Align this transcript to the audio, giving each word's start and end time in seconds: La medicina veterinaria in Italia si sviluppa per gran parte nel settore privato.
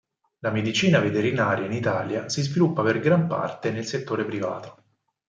La 0.39 0.49
medicina 0.49 0.97
veterinaria 0.99 1.67
in 1.67 1.73
Italia 1.73 2.27
si 2.27 2.41
sviluppa 2.41 2.81
per 2.81 2.97
gran 2.99 3.27
parte 3.27 3.69
nel 3.69 3.85
settore 3.85 4.25
privato. 4.25 4.83